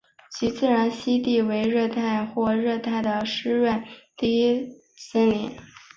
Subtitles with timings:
[0.31, 3.83] 其自然栖息地为亚热带或热带的湿润
[4.17, 5.55] 低地森林。